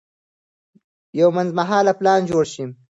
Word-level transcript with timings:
یو 1.19 1.29
منځمهاله 1.37 1.93
پلان 1.99 2.21
جوړ 2.29 2.43
شي. 2.53 2.63